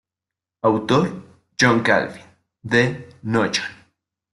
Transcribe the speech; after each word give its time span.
Autor, 0.63 1.11
John 1.59 1.83
Calvin, 1.83 2.25
De 2.63 3.07
Noyon. 3.21 3.69